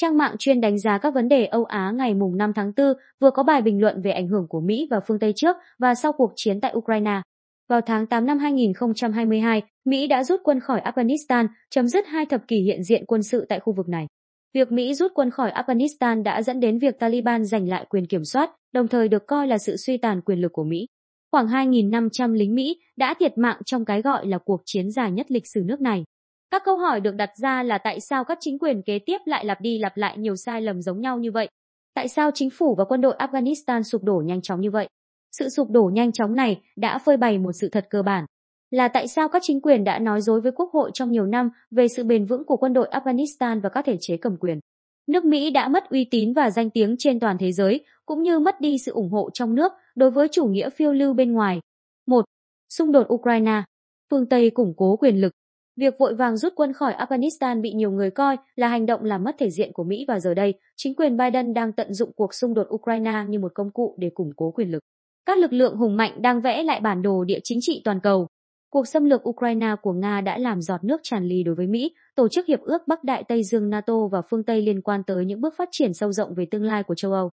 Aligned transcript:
trang 0.00 0.18
mạng 0.18 0.34
chuyên 0.38 0.60
đánh 0.60 0.78
giá 0.78 0.98
các 0.98 1.14
vấn 1.14 1.28
đề 1.28 1.46
Âu 1.46 1.64
Á 1.64 1.92
ngày 1.96 2.14
mùng 2.14 2.36
5 2.36 2.52
tháng 2.52 2.72
4 2.76 2.86
vừa 3.20 3.30
có 3.30 3.42
bài 3.42 3.62
bình 3.62 3.80
luận 3.80 4.02
về 4.02 4.10
ảnh 4.10 4.28
hưởng 4.28 4.46
của 4.48 4.60
Mỹ 4.60 4.86
và 4.90 5.00
phương 5.00 5.18
Tây 5.18 5.32
trước 5.36 5.56
và 5.78 5.94
sau 5.94 6.12
cuộc 6.12 6.32
chiến 6.36 6.60
tại 6.60 6.72
Ukraine. 6.76 7.20
Vào 7.68 7.80
tháng 7.80 8.06
8 8.06 8.26
năm 8.26 8.38
2022, 8.38 9.62
Mỹ 9.84 10.06
đã 10.06 10.24
rút 10.24 10.40
quân 10.44 10.60
khỏi 10.60 10.80
Afghanistan, 10.80 11.46
chấm 11.70 11.88
dứt 11.88 12.06
hai 12.06 12.26
thập 12.26 12.48
kỷ 12.48 12.56
hiện 12.60 12.82
diện 12.82 13.04
quân 13.06 13.22
sự 13.22 13.46
tại 13.48 13.60
khu 13.60 13.72
vực 13.72 13.88
này. 13.88 14.06
Việc 14.54 14.72
Mỹ 14.72 14.94
rút 14.94 15.12
quân 15.14 15.30
khỏi 15.30 15.50
Afghanistan 15.50 16.22
đã 16.22 16.42
dẫn 16.42 16.60
đến 16.60 16.78
việc 16.78 16.98
Taliban 16.98 17.44
giành 17.44 17.68
lại 17.68 17.86
quyền 17.88 18.06
kiểm 18.06 18.24
soát, 18.24 18.50
đồng 18.72 18.88
thời 18.88 19.08
được 19.08 19.26
coi 19.26 19.46
là 19.46 19.58
sự 19.58 19.76
suy 19.76 19.96
tàn 19.96 20.20
quyền 20.20 20.40
lực 20.40 20.52
của 20.52 20.64
Mỹ. 20.64 20.86
Khoảng 21.32 21.46
2.500 21.46 22.32
lính 22.32 22.54
Mỹ 22.54 22.80
đã 22.96 23.14
thiệt 23.20 23.38
mạng 23.38 23.60
trong 23.66 23.84
cái 23.84 24.02
gọi 24.02 24.26
là 24.26 24.38
cuộc 24.38 24.60
chiến 24.64 24.90
dài 24.90 25.12
nhất 25.12 25.26
lịch 25.30 25.46
sử 25.46 25.62
nước 25.64 25.80
này. 25.80 26.04
Các 26.50 26.62
câu 26.64 26.76
hỏi 26.76 27.00
được 27.00 27.14
đặt 27.14 27.30
ra 27.36 27.62
là 27.62 27.78
tại 27.78 28.00
sao 28.00 28.24
các 28.24 28.38
chính 28.40 28.58
quyền 28.58 28.82
kế 28.82 28.98
tiếp 28.98 29.18
lại 29.24 29.44
lặp 29.44 29.60
đi 29.60 29.78
lặp 29.78 29.96
lại 29.96 30.18
nhiều 30.18 30.36
sai 30.36 30.62
lầm 30.62 30.82
giống 30.82 31.00
nhau 31.00 31.18
như 31.18 31.32
vậy? 31.32 31.48
Tại 31.94 32.08
sao 32.08 32.30
chính 32.34 32.50
phủ 32.50 32.74
và 32.74 32.84
quân 32.84 33.00
đội 33.00 33.16
Afghanistan 33.18 33.82
sụp 33.82 34.04
đổ 34.04 34.22
nhanh 34.26 34.42
chóng 34.42 34.60
như 34.60 34.70
vậy? 34.70 34.88
Sự 35.32 35.48
sụp 35.48 35.70
đổ 35.70 35.90
nhanh 35.94 36.12
chóng 36.12 36.34
này 36.34 36.62
đã 36.76 36.98
phơi 36.98 37.16
bày 37.16 37.38
một 37.38 37.52
sự 37.52 37.68
thật 37.68 37.86
cơ 37.90 38.02
bản, 38.02 38.24
là 38.70 38.88
tại 38.88 39.08
sao 39.08 39.28
các 39.28 39.42
chính 39.44 39.60
quyền 39.60 39.84
đã 39.84 39.98
nói 39.98 40.20
dối 40.20 40.40
với 40.40 40.52
Quốc 40.52 40.70
hội 40.72 40.90
trong 40.94 41.10
nhiều 41.10 41.26
năm 41.26 41.50
về 41.70 41.88
sự 41.88 42.04
bền 42.04 42.26
vững 42.26 42.44
của 42.44 42.56
quân 42.56 42.72
đội 42.72 42.88
Afghanistan 42.90 43.60
và 43.60 43.68
các 43.68 43.84
thể 43.84 43.96
chế 44.00 44.16
cầm 44.16 44.36
quyền. 44.36 44.60
Nước 45.06 45.24
Mỹ 45.24 45.50
đã 45.50 45.68
mất 45.68 45.90
uy 45.90 46.04
tín 46.10 46.32
và 46.32 46.50
danh 46.50 46.70
tiếng 46.70 46.96
trên 46.98 47.20
toàn 47.20 47.38
thế 47.38 47.52
giới, 47.52 47.84
cũng 48.06 48.22
như 48.22 48.38
mất 48.38 48.60
đi 48.60 48.78
sự 48.78 48.92
ủng 48.92 49.10
hộ 49.10 49.30
trong 49.30 49.54
nước 49.54 49.72
đối 49.94 50.10
với 50.10 50.28
chủ 50.32 50.46
nghĩa 50.46 50.70
phiêu 50.70 50.92
lưu 50.92 51.14
bên 51.14 51.32
ngoài. 51.32 51.60
1. 52.06 52.24
Xung 52.68 52.92
đột 52.92 53.12
Ukraine. 53.14 53.62
Phương 54.10 54.26
Tây 54.26 54.50
củng 54.50 54.74
cố 54.76 54.96
quyền 54.96 55.20
lực. 55.20 55.32
Việc 55.78 55.98
vội 55.98 56.14
vàng 56.14 56.36
rút 56.36 56.52
quân 56.56 56.72
khỏi 56.72 56.94
Afghanistan 56.98 57.60
bị 57.60 57.72
nhiều 57.72 57.90
người 57.90 58.10
coi 58.10 58.36
là 58.56 58.68
hành 58.68 58.86
động 58.86 59.04
làm 59.04 59.24
mất 59.24 59.34
thể 59.38 59.50
diện 59.50 59.72
của 59.72 59.84
Mỹ 59.84 60.04
và 60.08 60.20
giờ 60.20 60.34
đây, 60.34 60.54
chính 60.76 60.94
quyền 60.94 61.16
Biden 61.16 61.54
đang 61.54 61.72
tận 61.72 61.94
dụng 61.94 62.10
cuộc 62.16 62.34
xung 62.34 62.54
đột 62.54 62.66
Ukraine 62.74 63.24
như 63.28 63.38
một 63.38 63.52
công 63.54 63.70
cụ 63.70 63.94
để 63.98 64.10
củng 64.14 64.30
cố 64.36 64.50
quyền 64.50 64.70
lực. 64.70 64.82
Các 65.26 65.38
lực 65.38 65.52
lượng 65.52 65.76
hùng 65.76 65.96
mạnh 65.96 66.22
đang 66.22 66.40
vẽ 66.40 66.62
lại 66.62 66.80
bản 66.80 67.02
đồ 67.02 67.24
địa 67.24 67.38
chính 67.44 67.58
trị 67.62 67.82
toàn 67.84 68.00
cầu. 68.00 68.26
Cuộc 68.70 68.88
xâm 68.88 69.04
lược 69.04 69.28
Ukraine 69.28 69.74
của 69.82 69.92
Nga 69.92 70.20
đã 70.20 70.38
làm 70.38 70.62
giọt 70.62 70.84
nước 70.84 71.00
tràn 71.02 71.24
ly 71.24 71.42
đối 71.42 71.54
với 71.54 71.66
Mỹ, 71.66 71.94
tổ 72.16 72.28
chức 72.28 72.46
hiệp 72.46 72.60
ước 72.60 72.82
Bắc 72.88 73.04
Đại 73.04 73.24
Tây 73.28 73.44
Dương 73.44 73.70
NATO 73.70 74.06
và 74.12 74.22
phương 74.30 74.44
Tây 74.44 74.62
liên 74.62 74.82
quan 74.82 75.02
tới 75.06 75.24
những 75.24 75.40
bước 75.40 75.54
phát 75.58 75.68
triển 75.72 75.94
sâu 75.94 76.12
rộng 76.12 76.34
về 76.34 76.46
tương 76.50 76.64
lai 76.64 76.82
của 76.82 76.94
châu 76.94 77.12
Âu. 77.12 77.30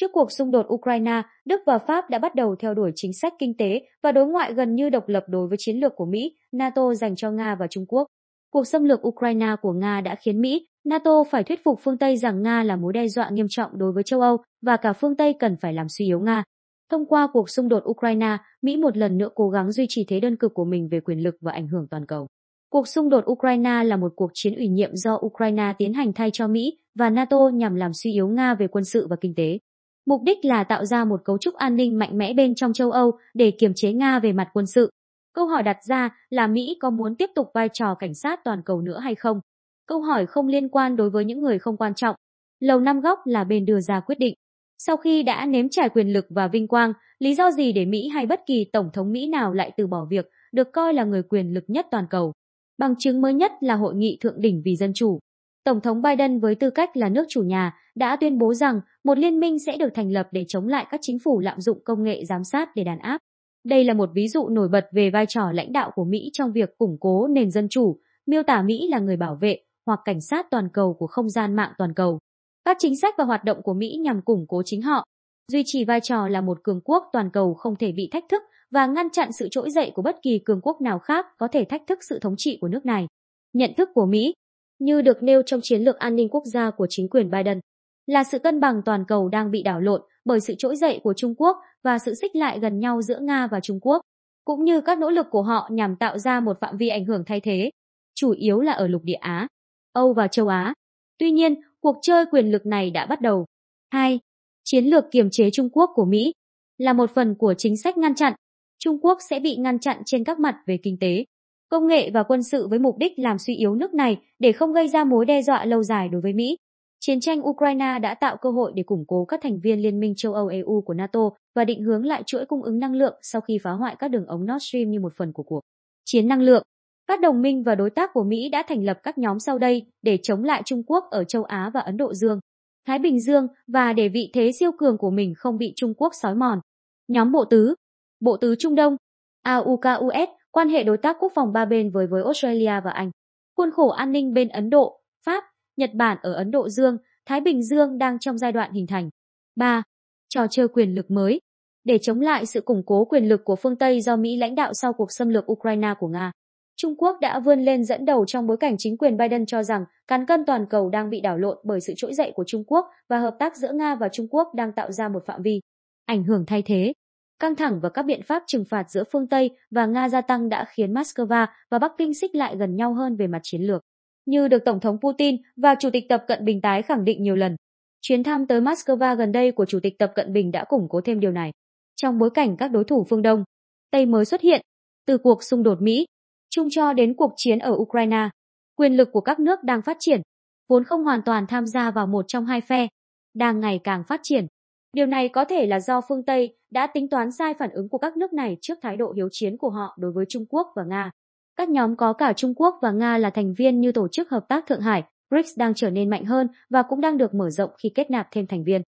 Trước 0.00 0.10
cuộc 0.12 0.32
xung 0.32 0.50
đột 0.50 0.66
Ukraine, 0.74 1.22
Đức 1.44 1.60
và 1.66 1.78
Pháp 1.78 2.10
đã 2.10 2.18
bắt 2.18 2.34
đầu 2.34 2.56
theo 2.56 2.74
đuổi 2.74 2.90
chính 2.94 3.12
sách 3.12 3.34
kinh 3.38 3.56
tế 3.56 3.82
và 4.02 4.12
đối 4.12 4.26
ngoại 4.26 4.54
gần 4.54 4.74
như 4.74 4.90
độc 4.90 5.08
lập 5.08 5.24
đối 5.28 5.48
với 5.48 5.56
chiến 5.60 5.76
lược 5.76 5.92
của 5.96 6.06
Mỹ, 6.06 6.36
NATO 6.52 6.94
dành 6.94 7.16
cho 7.16 7.30
Nga 7.30 7.54
và 7.54 7.66
Trung 7.70 7.86
Quốc. 7.88 8.06
Cuộc 8.50 8.66
xâm 8.66 8.84
lược 8.84 9.06
Ukraine 9.06 9.56
của 9.62 9.72
Nga 9.72 10.00
đã 10.00 10.14
khiến 10.14 10.40
Mỹ, 10.40 10.66
NATO 10.84 11.24
phải 11.30 11.44
thuyết 11.44 11.64
phục 11.64 11.80
phương 11.82 11.98
Tây 11.98 12.16
rằng 12.16 12.42
Nga 12.42 12.62
là 12.62 12.76
mối 12.76 12.92
đe 12.92 13.08
dọa 13.08 13.30
nghiêm 13.30 13.46
trọng 13.50 13.78
đối 13.78 13.92
với 13.92 14.02
châu 14.02 14.20
Âu 14.20 14.36
và 14.62 14.76
cả 14.76 14.92
phương 14.92 15.16
Tây 15.16 15.34
cần 15.38 15.56
phải 15.60 15.72
làm 15.72 15.86
suy 15.88 16.04
yếu 16.04 16.20
Nga. 16.20 16.44
Thông 16.90 17.06
qua 17.06 17.28
cuộc 17.32 17.50
xung 17.50 17.68
đột 17.68 17.82
Ukraine, 17.90 18.36
Mỹ 18.62 18.76
một 18.76 18.96
lần 18.96 19.18
nữa 19.18 19.28
cố 19.34 19.48
gắng 19.48 19.72
duy 19.72 19.86
trì 19.88 20.04
thế 20.08 20.20
đơn 20.20 20.36
cực 20.36 20.54
của 20.54 20.64
mình 20.64 20.88
về 20.90 21.00
quyền 21.00 21.18
lực 21.18 21.34
và 21.40 21.52
ảnh 21.52 21.68
hưởng 21.68 21.86
toàn 21.90 22.06
cầu. 22.06 22.26
Cuộc 22.70 22.88
xung 22.88 23.08
đột 23.08 23.24
Ukraine 23.30 23.84
là 23.84 23.96
một 23.96 24.12
cuộc 24.16 24.30
chiến 24.34 24.54
ủy 24.54 24.68
nhiệm 24.68 24.90
do 24.94 25.18
Ukraine 25.26 25.72
tiến 25.78 25.94
hành 25.94 26.12
thay 26.12 26.30
cho 26.32 26.48
Mỹ 26.48 26.78
và 26.98 27.10
NATO 27.10 27.48
nhằm 27.54 27.74
làm 27.74 27.90
suy 27.94 28.12
yếu 28.12 28.28
Nga 28.28 28.54
về 28.54 28.66
quân 28.66 28.84
sự 28.84 29.06
và 29.10 29.16
kinh 29.20 29.34
tế. 29.34 29.58
Mục 30.06 30.22
đích 30.22 30.44
là 30.44 30.64
tạo 30.64 30.84
ra 30.84 31.04
một 31.04 31.20
cấu 31.24 31.38
trúc 31.38 31.54
an 31.54 31.76
ninh 31.76 31.98
mạnh 31.98 32.18
mẽ 32.18 32.32
bên 32.32 32.54
trong 32.54 32.72
châu 32.72 32.90
Âu 32.90 33.18
để 33.34 33.50
kiềm 33.50 33.72
chế 33.74 33.92
Nga 33.92 34.18
về 34.18 34.32
mặt 34.32 34.48
quân 34.52 34.66
sự. 34.66 34.90
Câu 35.34 35.46
hỏi 35.46 35.62
đặt 35.62 35.76
ra 35.88 36.10
là 36.30 36.46
Mỹ 36.46 36.76
có 36.80 36.90
muốn 36.90 37.16
tiếp 37.16 37.30
tục 37.34 37.50
vai 37.54 37.68
trò 37.72 37.94
cảnh 37.94 38.14
sát 38.14 38.40
toàn 38.44 38.62
cầu 38.64 38.80
nữa 38.80 38.98
hay 38.98 39.14
không? 39.14 39.40
Câu 39.86 40.00
hỏi 40.00 40.26
không 40.26 40.46
liên 40.46 40.68
quan 40.68 40.96
đối 40.96 41.10
với 41.10 41.24
những 41.24 41.42
người 41.42 41.58
không 41.58 41.76
quan 41.76 41.94
trọng. 41.94 42.16
Lầu 42.60 42.80
Năm 42.80 43.00
Góc 43.00 43.18
là 43.24 43.44
bên 43.44 43.66
đưa 43.66 43.80
ra 43.80 44.00
quyết 44.00 44.18
định. 44.18 44.34
Sau 44.78 44.96
khi 44.96 45.22
đã 45.22 45.46
nếm 45.46 45.68
trải 45.68 45.88
quyền 45.88 46.12
lực 46.12 46.26
và 46.28 46.48
vinh 46.48 46.68
quang, 46.68 46.92
lý 47.18 47.34
do 47.34 47.50
gì 47.50 47.72
để 47.72 47.84
Mỹ 47.84 48.08
hay 48.08 48.26
bất 48.26 48.40
kỳ 48.46 48.64
tổng 48.72 48.90
thống 48.92 49.12
Mỹ 49.12 49.26
nào 49.26 49.52
lại 49.52 49.72
từ 49.76 49.86
bỏ 49.86 50.06
việc 50.10 50.28
được 50.52 50.72
coi 50.72 50.94
là 50.94 51.04
người 51.04 51.22
quyền 51.22 51.54
lực 51.54 51.64
nhất 51.68 51.86
toàn 51.90 52.06
cầu? 52.10 52.32
Bằng 52.78 52.94
chứng 52.98 53.20
mới 53.20 53.34
nhất 53.34 53.52
là 53.60 53.74
hội 53.74 53.94
nghị 53.94 54.18
thượng 54.20 54.40
đỉnh 54.40 54.62
vì 54.64 54.76
dân 54.76 54.92
chủ. 54.94 55.18
Tổng 55.66 55.80
thống 55.80 56.02
Biden 56.02 56.40
với 56.40 56.54
tư 56.54 56.70
cách 56.70 56.96
là 56.96 57.08
nước 57.08 57.24
chủ 57.28 57.42
nhà 57.42 57.74
đã 57.94 58.16
tuyên 58.16 58.38
bố 58.38 58.54
rằng 58.54 58.80
một 59.04 59.18
liên 59.18 59.40
minh 59.40 59.58
sẽ 59.58 59.76
được 59.76 59.88
thành 59.94 60.12
lập 60.12 60.28
để 60.32 60.44
chống 60.48 60.68
lại 60.68 60.86
các 60.90 61.00
chính 61.02 61.18
phủ 61.18 61.40
lạm 61.40 61.60
dụng 61.60 61.78
công 61.84 62.02
nghệ 62.02 62.24
giám 62.24 62.44
sát 62.44 62.68
để 62.76 62.84
đàn 62.84 62.98
áp. 62.98 63.18
Đây 63.64 63.84
là 63.84 63.94
một 63.94 64.10
ví 64.14 64.28
dụ 64.28 64.48
nổi 64.48 64.68
bật 64.68 64.88
về 64.92 65.10
vai 65.10 65.26
trò 65.28 65.52
lãnh 65.52 65.72
đạo 65.72 65.90
của 65.94 66.04
Mỹ 66.04 66.30
trong 66.32 66.52
việc 66.52 66.78
củng 66.78 66.96
cố 67.00 67.26
nền 67.26 67.50
dân 67.50 67.68
chủ, 67.70 67.98
miêu 68.26 68.42
tả 68.42 68.62
Mỹ 68.62 68.88
là 68.90 68.98
người 68.98 69.16
bảo 69.16 69.38
vệ 69.40 69.58
hoặc 69.86 70.00
cảnh 70.04 70.20
sát 70.20 70.46
toàn 70.50 70.68
cầu 70.72 70.94
của 70.94 71.06
không 71.06 71.28
gian 71.28 71.56
mạng 71.56 71.72
toàn 71.78 71.94
cầu. 71.94 72.18
Các 72.64 72.76
chính 72.80 72.96
sách 72.96 73.14
và 73.18 73.24
hoạt 73.24 73.44
động 73.44 73.62
của 73.62 73.74
Mỹ 73.74 73.96
nhằm 74.00 74.22
củng 74.22 74.46
cố 74.48 74.62
chính 74.64 74.82
họ, 74.82 75.04
duy 75.52 75.62
trì 75.66 75.84
vai 75.84 76.00
trò 76.00 76.28
là 76.28 76.40
một 76.40 76.58
cường 76.62 76.80
quốc 76.84 77.04
toàn 77.12 77.30
cầu 77.30 77.54
không 77.54 77.76
thể 77.76 77.92
bị 77.92 78.08
thách 78.12 78.24
thức 78.28 78.42
và 78.70 78.86
ngăn 78.86 79.10
chặn 79.10 79.32
sự 79.32 79.48
trỗi 79.50 79.70
dậy 79.70 79.92
của 79.94 80.02
bất 80.02 80.16
kỳ 80.22 80.38
cường 80.38 80.60
quốc 80.60 80.80
nào 80.80 80.98
khác 80.98 81.26
có 81.38 81.48
thể 81.48 81.64
thách 81.64 81.82
thức 81.86 81.98
sự 82.08 82.18
thống 82.18 82.34
trị 82.36 82.58
của 82.60 82.68
nước 82.68 82.86
này. 82.86 83.06
Nhận 83.52 83.70
thức 83.76 83.88
của 83.94 84.06
Mỹ, 84.06 84.32
như 84.78 85.02
được 85.02 85.22
nêu 85.22 85.42
trong 85.42 85.60
chiến 85.62 85.82
lược 85.82 85.96
an 85.96 86.16
ninh 86.16 86.28
quốc 86.28 86.44
gia 86.44 86.70
của 86.70 86.86
chính 86.90 87.08
quyền 87.08 87.30
Biden, 87.30 87.60
là 88.06 88.24
sự 88.24 88.38
cân 88.38 88.60
bằng 88.60 88.82
toàn 88.84 89.04
cầu 89.08 89.28
đang 89.28 89.50
bị 89.50 89.62
đảo 89.62 89.80
lộn 89.80 90.02
bởi 90.24 90.40
sự 90.40 90.54
trỗi 90.58 90.76
dậy 90.76 91.00
của 91.02 91.14
Trung 91.16 91.34
Quốc 91.34 91.56
và 91.84 91.98
sự 91.98 92.14
xích 92.14 92.36
lại 92.36 92.58
gần 92.60 92.78
nhau 92.78 93.02
giữa 93.02 93.18
Nga 93.20 93.46
và 93.46 93.60
Trung 93.60 93.80
Quốc, 93.80 94.00
cũng 94.44 94.64
như 94.64 94.80
các 94.80 94.98
nỗ 94.98 95.10
lực 95.10 95.26
của 95.30 95.42
họ 95.42 95.68
nhằm 95.72 95.96
tạo 95.96 96.18
ra 96.18 96.40
một 96.40 96.60
phạm 96.60 96.76
vi 96.76 96.88
ảnh 96.88 97.04
hưởng 97.04 97.24
thay 97.26 97.40
thế, 97.40 97.70
chủ 98.14 98.30
yếu 98.30 98.60
là 98.60 98.72
ở 98.72 98.88
lục 98.88 99.02
địa 99.04 99.14
Á, 99.14 99.46
Âu 99.92 100.12
và 100.12 100.28
châu 100.28 100.48
Á. 100.48 100.74
Tuy 101.18 101.30
nhiên, 101.30 101.54
cuộc 101.80 101.96
chơi 102.02 102.24
quyền 102.30 102.50
lực 102.50 102.66
này 102.66 102.90
đã 102.90 103.06
bắt 103.06 103.20
đầu. 103.20 103.44
2. 103.90 104.20
Chiến 104.64 104.84
lược 104.84 105.04
kiềm 105.10 105.30
chế 105.30 105.50
Trung 105.50 105.70
Quốc 105.70 105.90
của 105.94 106.04
Mỹ 106.04 106.32
là 106.78 106.92
một 106.92 107.10
phần 107.10 107.34
của 107.34 107.54
chính 107.58 107.76
sách 107.76 107.96
ngăn 107.96 108.14
chặn. 108.14 108.32
Trung 108.78 108.98
Quốc 109.02 109.18
sẽ 109.30 109.40
bị 109.40 109.56
ngăn 109.56 109.78
chặn 109.78 110.02
trên 110.06 110.24
các 110.24 110.38
mặt 110.38 110.56
về 110.66 110.78
kinh 110.82 110.98
tế, 111.00 111.24
công 111.68 111.86
nghệ 111.86 112.10
và 112.10 112.22
quân 112.22 112.42
sự 112.42 112.68
với 112.68 112.78
mục 112.78 112.98
đích 112.98 113.18
làm 113.18 113.38
suy 113.38 113.54
yếu 113.56 113.74
nước 113.74 113.94
này 113.94 114.16
để 114.38 114.52
không 114.52 114.72
gây 114.72 114.88
ra 114.88 115.04
mối 115.04 115.24
đe 115.24 115.42
dọa 115.42 115.64
lâu 115.64 115.82
dài 115.82 116.08
đối 116.08 116.20
với 116.20 116.32
Mỹ. 116.32 116.56
Chiến 117.00 117.20
tranh 117.20 117.48
Ukraine 117.48 117.98
đã 117.98 118.14
tạo 118.14 118.36
cơ 118.36 118.50
hội 118.50 118.72
để 118.74 118.82
củng 118.82 119.04
cố 119.08 119.24
các 119.24 119.40
thành 119.42 119.60
viên 119.60 119.82
Liên 119.82 120.00
minh 120.00 120.14
châu 120.16 120.34
Âu 120.34 120.48
EU 120.48 120.80
của 120.80 120.94
NATO 120.94 121.30
và 121.54 121.64
định 121.64 121.82
hướng 121.82 122.04
lại 122.04 122.22
chuỗi 122.26 122.46
cung 122.46 122.62
ứng 122.62 122.78
năng 122.78 122.94
lượng 122.94 123.14
sau 123.22 123.40
khi 123.40 123.58
phá 123.62 123.70
hoại 123.70 123.96
các 123.98 124.08
đường 124.08 124.26
ống 124.26 124.46
Nord 124.46 124.64
Stream 124.64 124.90
như 124.90 125.00
một 125.00 125.12
phần 125.16 125.32
của 125.32 125.42
cuộc 125.42 125.60
chiến 126.04 126.28
năng 126.28 126.42
lượng. 126.42 126.62
Các 127.06 127.20
đồng 127.20 127.42
minh 127.42 127.62
và 127.62 127.74
đối 127.74 127.90
tác 127.90 128.10
của 128.14 128.24
Mỹ 128.24 128.48
đã 128.48 128.62
thành 128.68 128.84
lập 128.84 128.98
các 129.02 129.18
nhóm 129.18 129.40
sau 129.40 129.58
đây 129.58 129.86
để 130.02 130.18
chống 130.22 130.44
lại 130.44 130.62
Trung 130.64 130.82
Quốc 130.86 131.04
ở 131.10 131.24
châu 131.24 131.44
Á 131.44 131.70
và 131.74 131.80
Ấn 131.80 131.96
Độ 131.96 132.14
Dương, 132.14 132.40
Thái 132.86 132.98
Bình 132.98 133.20
Dương 133.20 133.46
và 133.66 133.92
để 133.92 134.08
vị 134.08 134.30
thế 134.34 134.52
siêu 134.52 134.70
cường 134.78 134.98
của 134.98 135.10
mình 135.10 135.34
không 135.36 135.58
bị 135.58 135.72
Trung 135.76 135.94
Quốc 135.94 136.12
xói 136.22 136.34
mòn. 136.34 136.60
Nhóm 137.08 137.32
Bộ 137.32 137.44
Tứ 137.44 137.74
Bộ 138.20 138.36
Tứ 138.36 138.54
Trung 138.58 138.74
Đông 138.74 138.96
AUKUS, 139.42 140.28
quan 140.56 140.68
hệ 140.68 140.84
đối 140.84 140.98
tác 140.98 141.16
quốc 141.20 141.32
phòng 141.34 141.52
ba 141.52 141.64
bên 141.64 141.90
với 141.90 142.06
với 142.06 142.22
Australia 142.22 142.80
và 142.84 142.90
Anh. 142.90 143.10
Khuôn 143.56 143.70
khổ 143.70 143.88
an 143.88 144.12
ninh 144.12 144.32
bên 144.34 144.48
Ấn 144.48 144.70
Độ, 144.70 145.00
Pháp, 145.26 145.44
Nhật 145.76 145.90
Bản 145.94 146.18
ở 146.22 146.32
Ấn 146.32 146.50
Độ 146.50 146.68
Dương, 146.68 146.96
Thái 147.26 147.40
Bình 147.40 147.62
Dương 147.62 147.98
đang 147.98 148.18
trong 148.18 148.38
giai 148.38 148.52
đoạn 148.52 148.72
hình 148.72 148.86
thành. 148.86 149.10
3. 149.56 149.82
Trò 150.28 150.46
chơi 150.50 150.68
quyền 150.68 150.94
lực 150.94 151.10
mới 151.10 151.40
để 151.84 151.98
chống 151.98 152.20
lại 152.20 152.46
sự 152.46 152.60
củng 152.60 152.82
cố 152.86 153.04
quyền 153.04 153.28
lực 153.28 153.44
của 153.44 153.56
phương 153.56 153.76
Tây 153.76 154.00
do 154.00 154.16
Mỹ 154.16 154.36
lãnh 154.36 154.54
đạo 154.54 154.72
sau 154.74 154.92
cuộc 154.92 155.12
xâm 155.12 155.28
lược 155.28 155.52
Ukraine 155.52 155.94
của 155.98 156.08
Nga. 156.08 156.32
Trung 156.76 156.96
Quốc 156.96 157.16
đã 157.20 157.40
vươn 157.40 157.60
lên 157.60 157.84
dẫn 157.84 158.04
đầu 158.04 158.24
trong 158.26 158.46
bối 158.46 158.56
cảnh 158.56 158.74
chính 158.78 158.96
quyền 158.96 159.16
Biden 159.16 159.46
cho 159.46 159.62
rằng 159.62 159.84
cán 160.08 160.26
cân 160.26 160.44
toàn 160.44 160.66
cầu 160.70 160.88
đang 160.88 161.10
bị 161.10 161.20
đảo 161.20 161.38
lộn 161.38 161.58
bởi 161.64 161.80
sự 161.80 161.92
trỗi 161.96 162.14
dậy 162.14 162.32
của 162.34 162.44
Trung 162.46 162.64
Quốc 162.66 162.86
và 163.08 163.18
hợp 163.18 163.36
tác 163.38 163.56
giữa 163.56 163.72
Nga 163.72 163.94
và 163.94 164.08
Trung 164.08 164.26
Quốc 164.30 164.54
đang 164.54 164.72
tạo 164.72 164.92
ra 164.92 165.08
một 165.08 165.26
phạm 165.26 165.42
vi 165.42 165.60
ảnh 166.06 166.24
hưởng 166.24 166.44
thay 166.46 166.62
thế. 166.62 166.92
Căng 167.38 167.56
thẳng 167.56 167.80
và 167.80 167.88
các 167.88 168.02
biện 168.02 168.22
pháp 168.22 168.42
trừng 168.46 168.64
phạt 168.70 168.90
giữa 168.90 169.04
phương 169.12 169.28
Tây 169.28 169.50
và 169.70 169.86
Nga 169.86 170.08
gia 170.08 170.20
tăng 170.20 170.48
đã 170.48 170.64
khiến 170.68 170.94
Moscow 170.94 171.46
và 171.70 171.78
Bắc 171.78 171.92
Kinh 171.98 172.14
xích 172.14 172.34
lại 172.34 172.56
gần 172.56 172.76
nhau 172.76 172.94
hơn 172.94 173.16
về 173.16 173.26
mặt 173.26 173.40
chiến 173.42 173.62
lược. 173.62 173.82
Như 174.26 174.48
được 174.48 174.64
Tổng 174.64 174.80
thống 174.80 174.98
Putin 175.00 175.36
và 175.56 175.74
Chủ 175.80 175.90
tịch 175.90 176.04
Tập 176.08 176.24
Cận 176.28 176.44
Bình 176.44 176.60
tái 176.60 176.82
khẳng 176.82 177.04
định 177.04 177.22
nhiều 177.22 177.36
lần, 177.36 177.56
chuyến 178.00 178.22
thăm 178.22 178.46
tới 178.46 178.60
Moscow 178.60 179.16
gần 179.16 179.32
đây 179.32 179.52
của 179.52 179.64
Chủ 179.64 179.80
tịch 179.82 179.98
Tập 179.98 180.12
Cận 180.14 180.32
Bình 180.32 180.52
đã 180.52 180.64
củng 180.64 180.88
cố 180.88 181.00
thêm 181.00 181.20
điều 181.20 181.32
này. 181.32 181.50
Trong 181.96 182.18
bối 182.18 182.30
cảnh 182.30 182.56
các 182.56 182.68
đối 182.68 182.84
thủ 182.84 183.06
phương 183.10 183.22
Đông, 183.22 183.44
Tây 183.90 184.06
mới 184.06 184.24
xuất 184.24 184.40
hiện, 184.40 184.60
từ 185.06 185.18
cuộc 185.18 185.42
xung 185.42 185.62
đột 185.62 185.82
Mỹ, 185.82 186.06
chung 186.50 186.68
cho 186.70 186.92
đến 186.92 187.14
cuộc 187.16 187.32
chiến 187.36 187.58
ở 187.58 187.72
Ukraine, 187.72 188.28
quyền 188.76 188.96
lực 188.96 189.08
của 189.12 189.20
các 189.20 189.40
nước 189.40 189.62
đang 189.62 189.82
phát 189.82 189.96
triển, 190.00 190.20
vốn 190.68 190.84
không 190.84 191.04
hoàn 191.04 191.22
toàn 191.22 191.46
tham 191.46 191.66
gia 191.66 191.90
vào 191.90 192.06
một 192.06 192.24
trong 192.28 192.46
hai 192.46 192.60
phe, 192.60 192.88
đang 193.34 193.60
ngày 193.60 193.80
càng 193.84 194.04
phát 194.04 194.20
triển. 194.22 194.46
Điều 194.96 195.06
này 195.06 195.28
có 195.28 195.44
thể 195.44 195.66
là 195.66 195.80
do 195.80 196.00
phương 196.08 196.22
Tây 196.22 196.56
đã 196.70 196.86
tính 196.86 197.08
toán 197.08 197.32
sai 197.32 197.54
phản 197.54 197.70
ứng 197.70 197.88
của 197.88 197.98
các 197.98 198.16
nước 198.16 198.32
này 198.32 198.56
trước 198.60 198.78
thái 198.82 198.96
độ 198.96 199.12
hiếu 199.12 199.28
chiến 199.30 199.56
của 199.56 199.70
họ 199.70 199.96
đối 199.98 200.12
với 200.12 200.24
Trung 200.28 200.46
Quốc 200.48 200.66
và 200.76 200.82
Nga. 200.84 201.10
Các 201.56 201.68
nhóm 201.68 201.96
có 201.96 202.12
cả 202.12 202.32
Trung 202.32 202.54
Quốc 202.54 202.74
và 202.82 202.92
Nga 202.92 203.18
là 203.18 203.30
thành 203.30 203.54
viên 203.54 203.80
như 203.80 203.92
Tổ 203.92 204.08
chức 204.08 204.30
Hợp 204.30 204.44
tác 204.48 204.66
Thượng 204.66 204.80
Hải, 204.80 205.02
BRICS 205.30 205.58
đang 205.58 205.74
trở 205.74 205.90
nên 205.90 206.10
mạnh 206.10 206.24
hơn 206.24 206.48
và 206.70 206.82
cũng 206.82 207.00
đang 207.00 207.18
được 207.18 207.34
mở 207.34 207.50
rộng 207.50 207.70
khi 207.82 207.88
kết 207.94 208.10
nạp 208.10 208.28
thêm 208.32 208.46
thành 208.46 208.64
viên. 208.64 208.82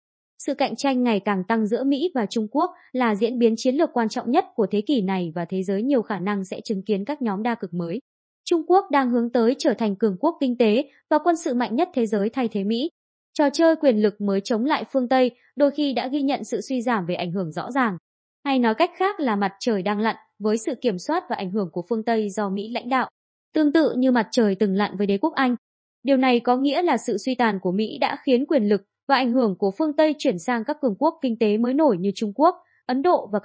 Sự 0.47 0.55
cạnh 0.55 0.76
tranh 0.76 1.03
ngày 1.03 1.20
càng 1.20 1.44
tăng 1.44 1.67
giữa 1.67 1.85
Mỹ 1.85 2.11
và 2.14 2.26
Trung 2.26 2.49
Quốc 2.50 2.70
là 2.93 3.14
diễn 3.14 3.38
biến 3.38 3.55
chiến 3.56 3.75
lược 3.75 3.91
quan 3.93 4.09
trọng 4.09 4.31
nhất 4.31 4.44
của 4.55 4.67
thế 4.70 4.82
kỷ 4.87 5.02
này 5.02 5.32
và 5.35 5.44
thế 5.44 5.62
giới 5.62 5.82
nhiều 5.82 6.02
khả 6.02 6.19
năng 6.19 6.44
sẽ 6.44 6.61
chứng 6.64 6.82
kiến 6.82 7.05
các 7.05 7.23
nhóm 7.23 7.43
đa 7.43 7.55
cực 7.55 7.75
mới. 7.75 8.00
Trung 8.44 8.62
Quốc 8.67 8.85
đang 8.91 9.11
hướng 9.11 9.32
tới 9.32 9.55
trở 9.59 9.75
thành 9.75 9.97
cường 9.97 10.17
quốc 10.20 10.37
kinh 10.41 10.59
tế 10.59 10.91
và 11.11 11.19
quân 11.25 11.37
sự 11.37 11.55
mạnh 11.55 11.76
nhất 11.76 11.88
thế 11.94 12.06
giới 12.06 12.31
thay 12.31 12.49
thế 12.49 12.64
Mỹ. 12.64 12.91
Trò 13.38 13.50
chơi 13.50 13.77
quyền 13.77 13.97
lực 13.97 14.21
mới 14.21 14.41
chống 14.41 14.65
lại 14.65 14.85
phương 14.93 15.09
Tây 15.09 15.31
đôi 15.56 15.71
khi 15.71 15.93
đã 15.93 16.09
ghi 16.09 16.23
nhận 16.23 16.44
sự 16.44 16.61
suy 16.61 16.83
giảm 16.83 17.06
về 17.06 17.15
ảnh 17.15 17.33
hưởng 17.33 17.53
rõ 17.53 17.71
ràng. 17.71 17.97
Hay 18.44 18.59
nói 18.59 18.75
cách 18.75 18.91
khác 18.97 19.21
là 19.21 19.37
mặt 19.37 19.53
trời 19.61 19.83
đang 19.83 20.00
lặn 20.00 20.17
với 20.38 20.59
sự 20.59 20.75
kiểm 20.81 20.99
soát 20.99 21.25
và 21.31 21.37
ảnh 21.37 21.50
hưởng 21.50 21.69
của 21.73 21.83
phương 21.88 22.05
Tây 22.05 22.31
do 22.31 22.49
Mỹ 22.49 22.69
lãnh 22.73 22.88
đạo. 22.88 23.09
Tương 23.55 23.73
tự 23.73 23.94
như 23.97 24.11
mặt 24.11 24.29
trời 24.31 24.55
từng 24.55 24.75
lặn 24.75 24.97
với 24.97 25.06
đế 25.06 25.19
quốc 25.19 25.35
Anh. 25.35 25.56
Điều 26.03 26.17
này 26.17 26.41
có 26.41 26.56
nghĩa 26.56 26.83
là 26.83 26.97
sự 26.97 27.17
suy 27.19 27.35
tàn 27.35 27.59
của 27.62 27.73
Mỹ 27.73 27.99
đã 28.00 28.17
khiến 28.25 28.47
quyền 28.47 28.69
lực 28.69 28.83
và 29.09 29.17
ảnh 29.17 29.33
hưởng 29.33 29.56
của 29.59 29.71
phương 29.79 29.97
Tây 29.97 30.15
chuyển 30.19 30.38
sang 30.38 30.65
các 30.65 30.77
cường 30.81 30.97
quốc 30.99 31.19
kinh 31.23 31.38
tế 31.38 31.56
mới 31.56 31.75
nổi 31.75 31.97
như 31.99 32.11
Trung 32.15 32.33
Quốc, 32.35 32.55
Ấn 32.87 33.03
Độ 33.03 33.29
và 33.33 33.38
các 33.38 33.44